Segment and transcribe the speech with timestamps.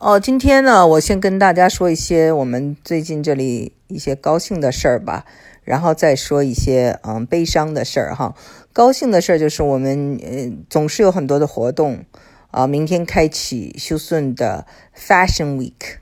[0.00, 5.24] 哦，今天呢，我先跟大家说一些我们最近这里一些高兴的事儿吧，
[5.64, 8.36] 然后再说一些嗯悲伤的事儿哈。
[8.72, 12.04] 高兴的事儿就是我们呃总是有很多的活动
[12.52, 15.96] 啊，明天开启休斯顿的 Fashion Week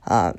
[0.00, 0.34] 啊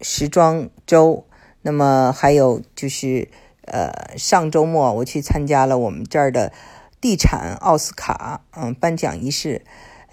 [0.00, 1.26] 时装周，
[1.62, 3.26] 那么还有就是
[3.64, 6.52] 呃上周末我去参加了我们这儿的
[7.00, 9.62] 地产奥斯卡嗯颁奖仪式。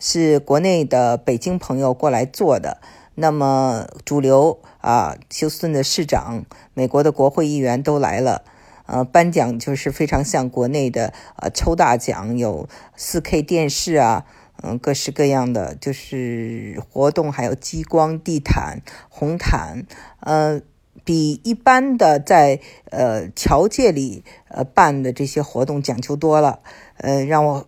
[0.04, 2.82] 是国内的北京朋友过来做的，
[3.14, 8.44] 那么主流啊，休斯顿的市长、美国的国会议员都来了，
[8.88, 14.26] 呃，颁奖就是非常像国内的呃抽大奖，有 4K 电视啊，
[14.64, 19.86] 嗯，各式各样的就是活动，还有激光地毯、红毯，
[20.22, 20.60] 呃，
[21.06, 22.60] 比一般的在
[22.90, 26.62] 呃侨界里呃办的这些活动讲究多了，
[26.98, 27.68] 呃，让我。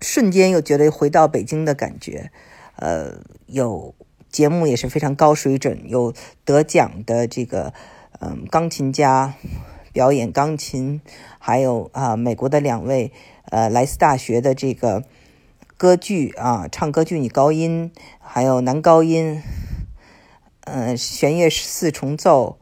[0.00, 2.30] 瞬间又觉得回到北京的感觉，
[2.76, 3.94] 呃，有
[4.30, 6.12] 节目也是非常高水准，有
[6.44, 7.72] 得奖的这个
[8.20, 9.34] 嗯钢琴家
[9.92, 11.00] 表演钢琴，
[11.38, 13.10] 还有啊美国的两位
[13.50, 15.04] 呃莱斯大学的这个
[15.78, 19.42] 歌剧啊唱歌剧女高音，还有男高音，
[20.64, 22.58] 嗯弦乐四重奏，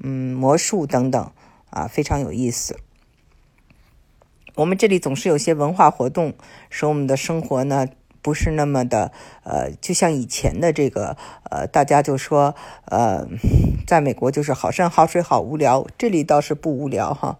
[0.00, 1.32] 嗯魔术等等
[1.70, 2.76] 啊非常有意思。
[4.56, 6.32] 我们这里总是有些文化活动，
[6.70, 7.88] 使我们的生活呢
[8.22, 9.10] 不是那么的
[9.42, 11.16] 呃，就像以前的这个
[11.50, 13.26] 呃，大家就说呃，
[13.84, 17.38] 在美国就是好山好水好无聊，这里倒是不无聊哈。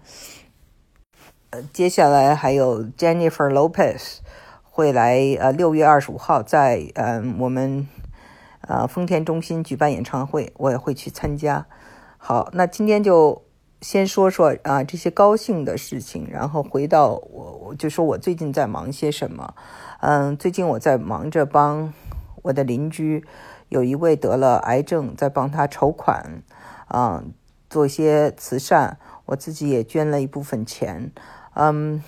[1.51, 4.17] 呃，接下来还有 Jennifer Lopez
[4.65, 7.89] 会来呃，六月二十五号在嗯我们
[8.63, 11.67] 呃丰田中心举办演唱会，我也会去参加。
[12.19, 13.45] 好，那今天就。
[13.85, 19.55] 先说说啊这些高兴的事情，然后回到我我就说我最近在忙些什么。
[20.01, 21.93] 嗯，最近我在忙着帮
[22.45, 23.23] 我的邻居，
[23.69, 26.43] 有一位得了癌症，在帮他筹款，
[26.89, 27.31] 嗯，
[27.69, 28.97] 做一些慈善。
[29.27, 31.13] 我自己也捐了一部分钱。
[31.53, 32.03] 嗯，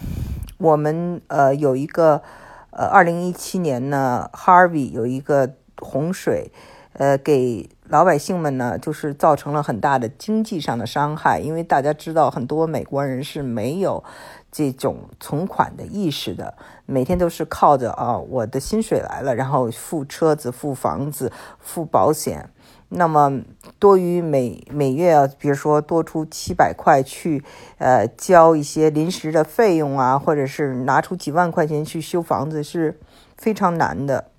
[0.56, 2.22] 我们呃有一个
[2.70, 6.50] 呃二零一七年呢，Harvey 有一个洪水，
[6.98, 7.68] 呃给。
[7.88, 14.02] 老百姓们呢，就是造成了很大的经济上的伤害，因为大家知道，很多美国人是没有
[14.50, 16.54] 这种存款的意识的，
[16.84, 21.30] 每天都是靠着啊，我的薪水来了，然后付车子、付房子、
[21.60, 22.50] 付保险，
[22.88, 23.40] 那么
[23.78, 27.44] 多于每每月啊，比如说多出七百块去
[27.78, 32.98] 呃交一些临时的费用啊，或者是拿出几万块钱去修房子，是
[33.36, 34.32] 非常难的。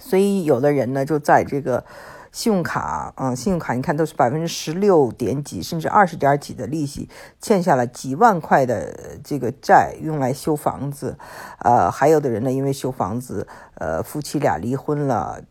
[0.00, 1.84] 所以有的人呢，就在这个
[2.30, 7.08] 信用卡，嗯，信用卡你看都是百分之十六点几，甚至二十点几的利息，
[7.40, 11.16] 欠下了几万块的这个债，用来修房子。
[11.60, 15.42] 呃，还有的人呢，因为修房子，呃，夫妻俩离婚了，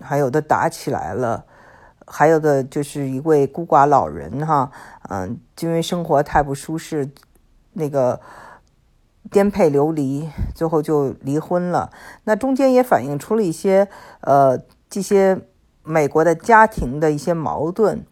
[0.00, 1.44] 还有的打起来了，
[2.06, 4.70] 还有的就是一位孤寡老人，哈，
[5.08, 7.10] 嗯，因为生活太不舒适，
[7.72, 8.20] 那个。
[9.30, 11.90] 颠沛流离，最后就离婚了。
[12.24, 13.88] 那中间也反映出了一些，
[14.20, 14.58] 呃，
[14.90, 15.40] 这些
[15.82, 18.04] 美国的家庭的一些矛盾。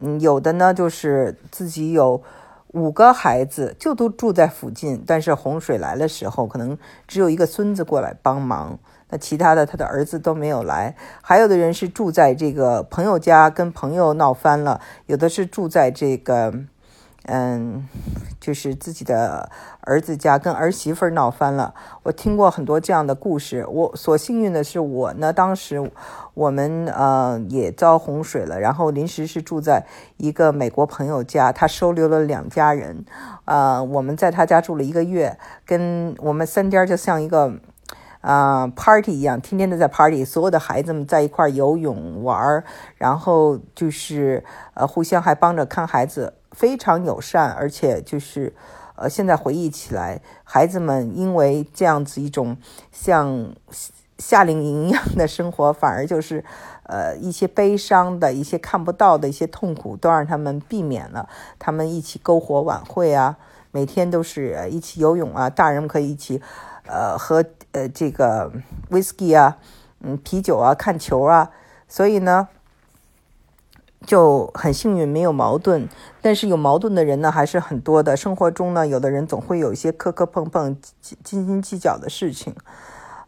[0.00, 2.22] 嗯，有的呢就是自己有
[2.68, 6.76] 五个孩子，就都住在附近，但是洪水来的时候，可能
[7.06, 8.78] 只有一个孙子过来帮忙，
[9.10, 10.96] 那其他的他的儿子都没有来。
[11.22, 16.52] 还有的人是住在这个朋友家，跟朋友闹翻了；有的是住在这个。
[17.26, 17.88] 嗯，
[18.38, 19.48] 就是自己的
[19.80, 21.74] 儿子家跟儿媳妇闹翻了。
[22.02, 23.64] 我听过很多这样的故事。
[23.66, 25.90] 我所幸运的是，我呢当时
[26.34, 29.86] 我们呃也遭洪水了，然后临时是住在
[30.18, 33.06] 一个美国朋友家，他收留了两家人。
[33.46, 37.54] 呃，我们在他家住了一个月，跟我们三家就像一个
[38.20, 42.62] 啊 party 一样，天天都在 party，所有的孩子们在一块游泳玩，
[42.98, 46.34] 然后就是呃互相还帮着看孩子。
[46.54, 48.54] 非常友善，而且就是，
[48.94, 52.56] 呃，现在回忆起来，孩子们因为这样子一种
[52.92, 53.52] 像
[54.18, 56.44] 夏令营一样的生活，反而就是，
[56.84, 61.28] 呃，一些悲伤的一些看不到的一些痛苦都让他们避免了。
[61.58, 63.36] 他们一起篝火晚会啊，
[63.72, 66.40] 每天都是一起游泳啊，大人们可以一起，
[66.86, 68.52] 呃，喝呃这个
[68.90, 69.58] whisky 啊，
[70.00, 71.50] 嗯，啤酒啊，看球啊，
[71.88, 72.48] 所以呢。
[74.06, 75.88] 就很幸运，没有矛盾。
[76.20, 78.16] 但是有矛盾的人呢，还是很多的。
[78.16, 82.54] 生活中呢，有的人总会有一些磕磕碰碰、斤斤计较的事情。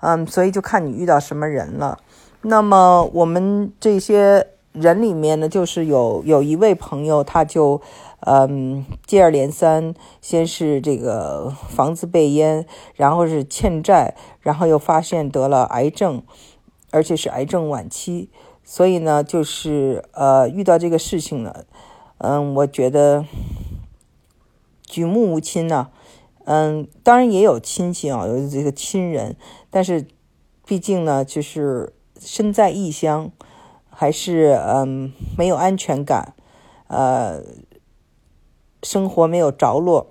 [0.00, 1.98] 嗯，所以就看你遇到什么人了。
[2.42, 7.80] 那么我们这些人里面呢，就是有有一位朋友，他就
[8.20, 16.22] 嗯接二连三，先是这个房子被淹，然后是欠债，然后又发现得了癌症。
[16.92, 18.30] 而且是癌症晚期，
[18.68, 21.64] 所以呢，就是呃，遇到这个事情呢，
[22.18, 23.24] 嗯，我觉得
[24.82, 25.88] 举目无亲呢，
[26.46, 29.36] 嗯，当然也有亲戚啊，有这个亲人，
[29.70, 30.08] 但是
[30.66, 33.30] 毕竟呢，就是身在异乡，
[33.88, 36.34] 还是嗯没有安全感，
[36.88, 37.40] 呃，
[38.82, 40.08] 生活没有着落，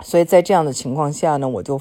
[0.00, 1.80] 所以在这样的情况下呢，我就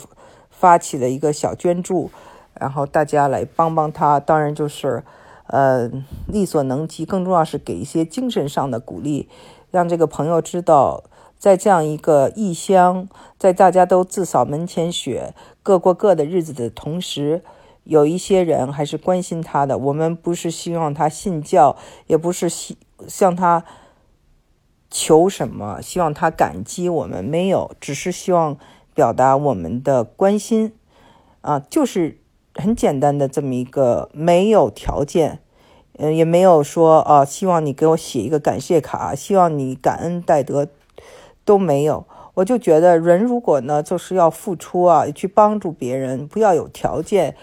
[0.50, 2.09] 发起了一个小捐助。
[2.57, 5.03] 然后大家来帮帮他，当然就是，
[5.47, 5.92] 呃，
[6.27, 7.06] 力所能及。
[7.06, 9.30] 更重要是给一些精神上的鼓励，
[9.69, 11.03] 让这个朋友知道，
[11.38, 13.07] 在这样一个异乡，
[13.38, 17.44] 在大家都自扫门前雪、各过各的日子的同时，
[17.83, 19.77] 有一些人还是关心他的。
[19.77, 21.75] 我们不是希望他信教，
[22.07, 22.77] 也不是希
[23.07, 23.63] 向他
[24.89, 28.57] 求什么，希望他感激我们，没有，只是希望
[28.95, 30.74] 表达我们的关心，
[31.42, 32.18] 啊，就是。
[32.56, 35.40] 很简单的这么一个没有条件，
[35.98, 40.68] 嗯，也没有说啊，希望你给我写一个感谢卡，希望你感恩戴德，
[41.44, 42.06] 都没有。
[42.36, 47.36] 我就觉得人如果呢，就是要付出啊，去帮助别人，不要有条件，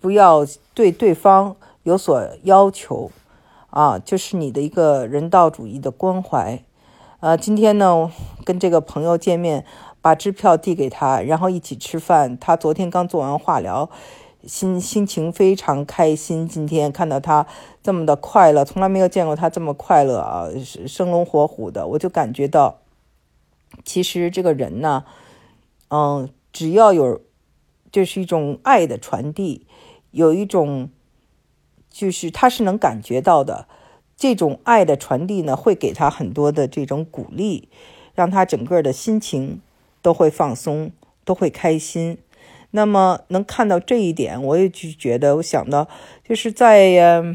[0.00, 3.10] 不要对对方有所要求，
[3.70, 6.62] 啊，就是你的一个人道主义的关怀。
[7.20, 8.10] 呃，今天呢，
[8.44, 9.64] 跟这个朋友见面，
[10.00, 12.38] 把支票递给他，然后一起吃饭。
[12.38, 13.90] 他昨天刚做完化疗。
[14.46, 17.46] 心心情非常开心，今天看到他
[17.82, 20.48] 这么的快乐，从来没有见过他这么快乐啊，
[20.86, 22.78] 生龙活虎的，我就感觉到，
[23.84, 25.04] 其实这个人呢，
[25.88, 27.20] 嗯，只要有，
[27.92, 29.66] 就是一种爱的传递，
[30.10, 30.88] 有一种，
[31.90, 33.66] 就是他是能感觉到的，
[34.16, 37.68] 这种爱的传递呢，会给他很多的这种鼓励，
[38.14, 39.60] 让他整个的心情
[40.00, 40.92] 都会放松，
[41.24, 42.18] 都会开心。
[42.72, 45.88] 那么能看到这一点，我也就觉得，我想到
[46.22, 47.34] 就是在呃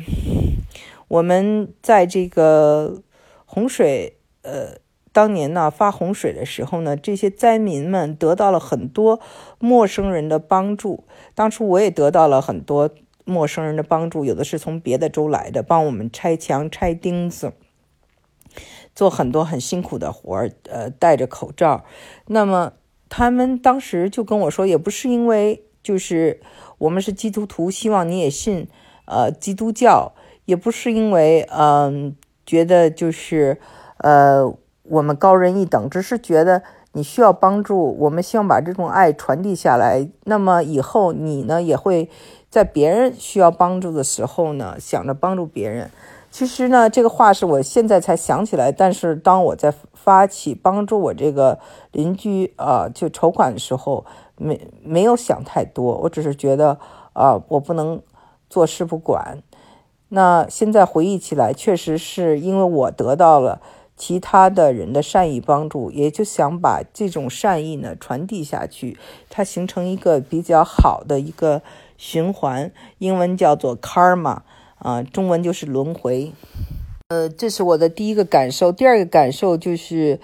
[1.10, 3.02] 我们在这个
[3.46, 4.78] 洪水呃
[5.12, 9.20] 当年呢发洪水的时候呢，这些灾民们得到了很多
[9.60, 11.04] 陌生人的帮助。
[11.34, 12.90] 当初我也得到了很多
[13.26, 17.52] 陌生人的帮助，有的是从别的州来的，帮我们拆墙、拆钉子，
[18.96, 21.84] 做很多很辛苦的活儿，呃，戴着口罩。
[22.28, 22.74] 那么。
[23.10, 26.42] 他们当时就跟我说，也不是因为就是
[26.78, 28.68] 我们是基督徒，希望你也信
[29.06, 30.14] 呃基督教，
[30.46, 32.16] 也不是因为嗯
[32.46, 33.60] 觉得就是
[33.98, 34.52] 呃
[34.84, 36.64] 我们高人一等，只是觉得
[36.94, 40.10] 你需要帮助，我们希望把这种爱传递下来。
[40.24, 42.10] 那么以后你呢也会
[42.50, 45.92] 在别人需要帮助的时候呢，想着帮助别人。
[46.36, 48.70] 其实呢，这个话是我现在才想起来。
[48.70, 51.58] 但是当我在发起帮助我这个
[51.94, 54.04] 邻居啊，就筹款的时候，
[54.36, 55.96] 没没有想太多。
[56.00, 56.78] 我只是觉得
[57.14, 58.02] 啊，我不能
[58.50, 59.42] 坐视不管。
[60.10, 63.62] 那现在回忆起来，确实是因为我得到了
[63.96, 68.98] 其他的人的善意帮助，也就想把这种善意呢传递下去，
[69.30, 71.62] 它形成一个比较好的一个
[71.96, 72.70] 循环。
[72.98, 74.40] 英文叫做 karma。
[74.76, 76.32] 啊，中文就是轮回。
[77.08, 78.72] 呃，这是我的第一个感受。
[78.72, 80.20] 第二个感受就是，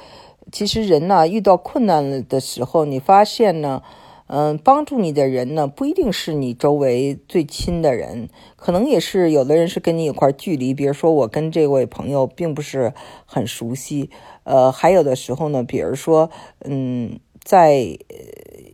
[0.51, 3.81] 其实人呢遇到困难的时候，你发现呢，
[4.27, 10.74] 嗯，帮助你的人呢不一定是你周围最亲的人，可能也是有的人是跟你有块距离。
[10.74, 12.93] 比如说，我跟这位朋友并不是
[13.25, 14.10] 很熟悉。
[14.43, 16.29] 呃，还有的时候呢，比如说，
[16.65, 17.98] 嗯，在。
[18.10, 18.15] 呃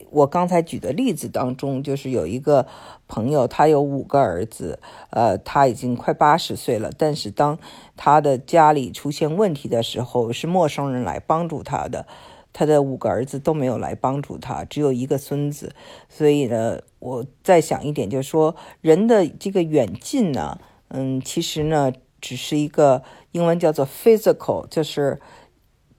[0.10, 2.66] 我刚才举的例子当中，就是有一个
[3.08, 6.92] 朋友，他有五个儿子，呃，他已经快八十岁了。
[6.98, 7.60] 但是当
[7.96, 12.06] 他的家里出现问题的时候，是陌生人来帮助他的，
[12.54, 15.74] 他的五个儿子都没有来帮助他，只有一个孙子。
[16.08, 25.20] 所以呢，我再想一点，就是说人的这个远近呢，嗯，其实呢，只是一个英文叫做 physical，就是。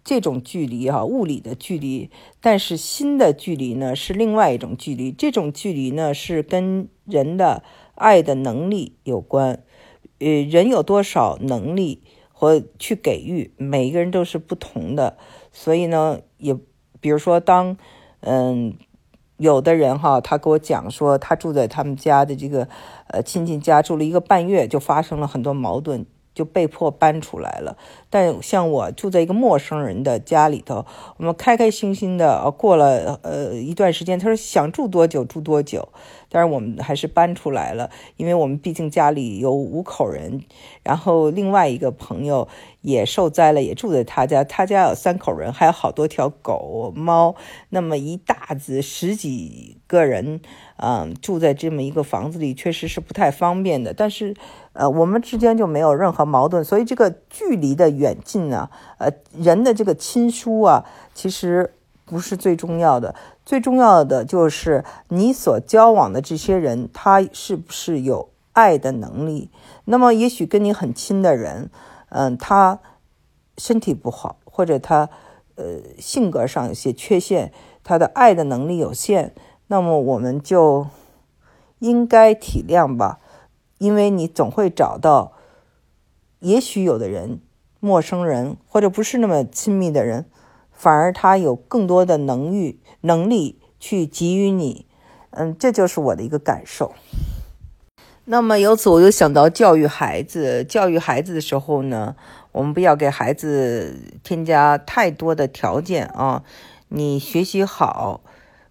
[0.08, 2.10] 这种距离哈，物理的距离，
[2.40, 5.12] 但是心的距离呢是另外一种距离。
[5.12, 7.62] 这种距离呢是跟人的
[7.94, 9.62] 爱的能力有关。
[10.18, 15.18] 呃，人有多少能力或去给予，每一个人都是不同的。
[15.52, 16.56] 所以呢，也
[17.02, 17.76] 比如说，当
[18.20, 18.78] 嗯，
[19.36, 22.66] 有的人哈，他给我讲说，他住在他们家的这个
[23.08, 26.06] 呃亲戚家住了一个半月，就发生了很多矛盾。
[26.38, 27.76] 就被迫搬出来了，
[28.08, 34.16] 但像我住在一个陌生人的家里头，我们开开心心的过了呃一段时间。
[34.16, 35.88] 他说想住多久住多久，
[36.30, 40.42] 但是我们还是搬出来了，因为我们毕竟家里有五口人，
[40.82, 42.46] 然后另外一个朋友
[42.82, 47.34] 也受灾了，也住在他家，他家有三口人，还有好多条狗猫，
[47.70, 50.40] 那么一大子十几个人，
[50.76, 53.94] 嗯，住在这么一个房子里，确实是不太方便的。
[53.94, 54.34] 但是，
[54.74, 61.72] 呃，我们之间就没有任何矛盾，所以这个距离的远近啊，呃，人的这个亲疏啊，其实。
[62.10, 63.14] 不是最重要的，
[63.48, 69.50] 最重要的就是你所交往的这些人，他是不是有爱的能力？
[69.86, 71.70] 那么，也许跟你很亲的人，
[72.10, 72.78] 嗯，他
[73.56, 75.08] 身体不好，或者他
[75.54, 77.50] 呃性格上有些缺陷，
[77.82, 79.32] 他的爱的能力有限，
[79.68, 80.86] 那么我们就
[81.78, 83.18] 应该体谅吧，
[83.78, 85.32] 因为你总会找到，
[86.40, 87.40] 也许有的人，
[87.80, 90.26] 陌生人或者不是那么亲密的人。
[90.78, 94.86] 反而他有更多的能力能力去给予你，
[95.30, 96.94] 嗯，这就是我的一个感受。
[98.26, 102.14] 那么由此我就想到教育孩子，教育孩子的时候呢，
[102.52, 106.44] 我们不要给孩子添加太多的条件啊。
[106.86, 108.20] 你学习好，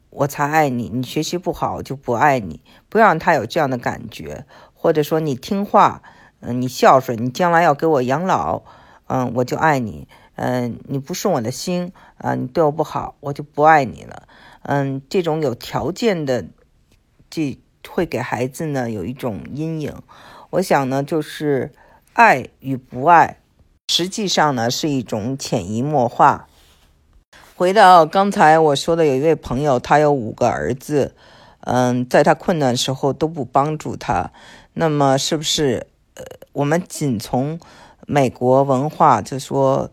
[0.09, 2.61] 我才爱你；你学习不好，就不爱你。
[2.87, 6.01] 不要让他有这样的感觉，或者说你听话，
[6.39, 8.61] 嗯，你孝顺，你将来要给我养老，
[9.07, 10.07] 嗯，我就爱你。
[10.37, 14.27] 嗯，你不顺我的心啊，你对我不好，我就不爱你了。
[14.61, 16.45] 嗯，这种有条件的，
[17.27, 17.57] 这
[17.89, 19.95] 会给孩子呢有一种阴影。
[20.51, 21.71] 我想呢，就是
[22.13, 23.39] 爱与不爱，
[23.87, 26.47] 实际上呢是一种潜移默化。
[27.55, 31.15] 回到刚才我说的，有一位朋友，他有五个儿子，
[31.61, 34.31] 嗯，在他困难的时候都不帮助他。
[34.73, 37.59] 那么，是不是呃，我们仅从
[38.05, 39.89] 美国文化就说？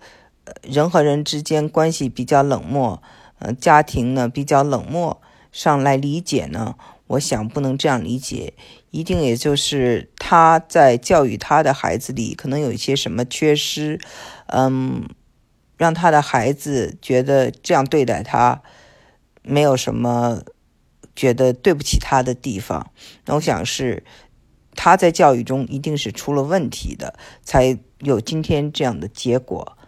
[0.63, 3.03] 人和人之间关系比较冷漠，
[3.39, 5.21] 呃，家庭呢比较冷漠，
[5.53, 6.75] 上来理解呢，
[7.07, 8.55] 我想不能这样理解，
[8.91, 13.99] 一定也就是他在教育他的孩子里可能有一些什么缺失，
[14.47, 15.09] 嗯，
[15.77, 18.63] 让他的孩子觉得这样对待他
[19.43, 20.43] 没有什么
[21.17, 22.91] 觉得对不起他的地方，
[23.25, 24.05] 那我想是
[24.75, 29.79] 他在教育中一定是出了问题的，才有今天这样的结果。